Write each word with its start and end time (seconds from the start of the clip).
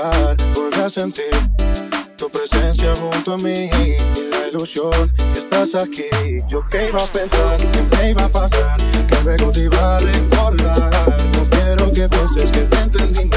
despertar, 0.00 0.36
vuelve 0.54 0.82
a 0.82 0.90
sentir 0.90 1.30
tu 2.16 2.30
presencia 2.30 2.94
junto 2.96 3.34
a 3.34 3.38
mí 3.38 3.70
y 3.70 4.30
la 4.30 4.48
ilusión 4.48 4.90
que 5.32 5.38
estás 5.38 5.74
aquí. 5.74 6.04
Yo 6.48 6.66
que 6.68 6.88
iba 6.88 7.04
a 7.04 7.06
pensar, 7.06 7.56
que 7.58 7.96
me 7.96 8.10
iba 8.10 8.24
a 8.24 8.28
pasar, 8.28 8.80
que 9.06 9.20
luego 9.24 9.52
te 9.52 9.64
iba 9.64 9.96
a 9.96 9.98
recordar. 9.98 11.16
No 11.34 11.50
quiero 11.50 11.92
que 11.92 12.08
pienses 12.08 12.50
que 12.50 12.60
te 12.60 12.78
entendí 12.78 13.29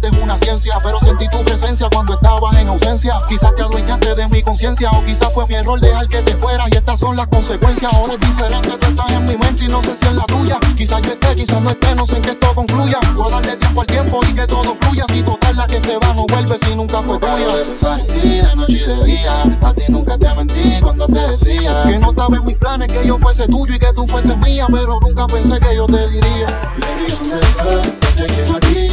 extrañarte 0.00 0.16
es 0.16 0.22
una 0.22 0.38
ciencia, 0.38 0.74
pero 0.82 0.98
sentí 1.00 1.28
tu 1.28 1.42
presencia 1.44 1.88
cuando 1.92 2.14
estabas 2.14 2.56
en 2.56 2.68
ausencia. 2.68 3.14
Quizás 3.28 3.54
te 3.54 3.62
adueñaste 3.62 4.14
de 4.14 4.28
mi 4.28 4.42
conciencia, 4.42 4.90
o 4.90 5.04
quizás 5.04 5.32
fue 5.32 5.46
mi 5.46 5.54
error 5.54 5.80
dejar 5.80 6.08
que 6.08 6.22
te 6.22 6.34
fuera, 6.36 6.64
y 6.70 6.76
estas 6.76 6.98
son 6.98 7.16
las 7.16 7.28
consecuencias. 7.28 7.92
Ahora 7.92 8.14
es 8.14 8.20
diferente, 8.20 8.68
tú 8.68 8.86
estás 8.86 9.10
en 9.10 9.24
mi 9.24 9.36
mente 9.36 9.64
y 9.64 9.68
no 9.68 9.82
sé 9.82 9.96
si 9.96 10.06
es 10.06 10.14
la 10.14 10.24
tuya. 10.24 10.58
Quizás 10.76 11.00
yo 11.02 11.12
esté, 11.12 11.34
quizás 11.34 11.60
no 11.60 11.70
esté, 11.70 11.94
no 11.94 12.06
sé 12.06 12.16
en 12.16 12.22
qué 12.22 12.30
esto 12.30 12.54
concluya. 12.54 12.98
Voy 13.14 13.26
a 13.26 13.30
darle 13.30 13.56
tiempo 13.56 13.80
al 13.80 13.86
tiempo 13.86 14.20
y 14.28 14.34
que 14.34 14.46
todo 14.46 14.74
fluya. 14.74 15.04
Si 15.08 15.22
total 15.22 15.56
la 15.56 15.66
que 15.66 15.80
se 15.80 15.96
va 15.96 16.14
no 16.14 16.26
vuelve 16.26 16.58
si 16.58 16.74
nunca 16.74 17.02
fue 17.02 17.18
tuya. 17.18 17.54
de 17.54 17.64
pensar 17.64 18.00
en 18.00 18.06
ti 18.06 18.28
de 18.28 18.56
noche 18.56 18.76
y 18.76 18.86
de 18.86 19.04
día. 19.04 19.42
A 19.62 19.74
ti 19.74 19.82
nunca 19.88 20.18
te 20.18 20.34
mentí 20.34 20.80
cuando 20.80 21.06
te 21.06 21.20
decía. 21.28 21.84
Que 21.86 21.98
no 21.98 22.10
estaba 22.10 22.36
en 22.36 22.44
mis 22.44 22.56
planes 22.56 22.88
que 22.88 23.06
yo 23.06 23.18
fuese 23.18 23.46
tuyo 23.46 23.74
y 23.74 23.78
que 23.78 23.92
tú 23.92 24.06
fueses 24.06 24.36
mía, 24.38 24.66
pero 24.70 24.98
nunca 25.00 25.26
pensé 25.26 25.58
que 25.60 25.76
yo 25.76 25.86
te 25.86 26.08
diría. 26.08 26.46
Baby, 26.78 27.12
¿dónde 27.12 27.46
estás? 27.46 27.86
Yo 28.00 28.26
te 28.26 28.26
quiero 28.26 28.56
aquí, 28.56 28.89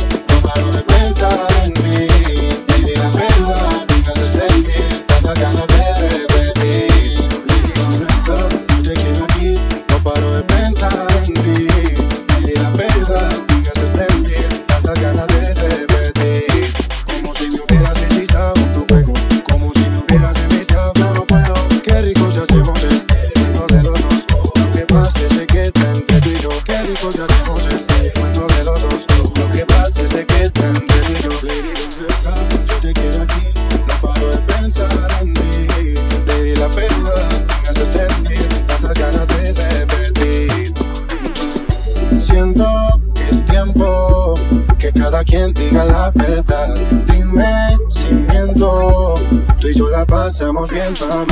pasamos 50.28 50.70
bien, 50.72 50.94
mamá. 51.00 51.26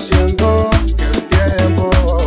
Siento 0.00 0.70
que 0.96 1.04
es 1.04 1.28
tiempo 1.28 2.19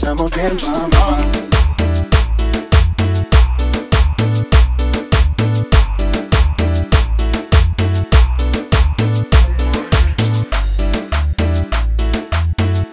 pasamos 0.00 0.30
bien, 0.30 0.56
mamá. 0.56 1.18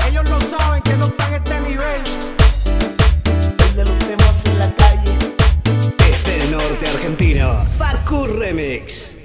Ellos 0.05 0.29
no 0.29 0.41
saben 0.41 0.81
que 0.81 0.93
no 0.97 1.05
están 1.07 1.33
a 1.33 1.37
este 1.37 1.61
nivel. 1.61 2.01
El 3.69 3.75
de 3.77 3.85
los 3.85 3.97
temas 3.99 4.45
en 4.45 4.59
la 4.59 4.69
calle. 4.75 5.17
Este 6.09 6.51
norte 6.51 6.89
argentino. 6.89 7.65
Facu 7.77 8.27
Remix. 8.27 9.16